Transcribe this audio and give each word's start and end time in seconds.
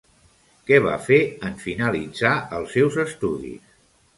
Què 0.69 0.79
va 0.85 0.95
fer 1.09 1.19
en 1.49 1.53
finalitzar 1.65 2.33
els 2.61 2.75
seus 2.79 2.99
estudis? 3.05 3.79